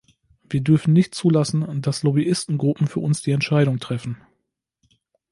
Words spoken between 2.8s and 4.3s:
für uns die Entscheidungen treffen.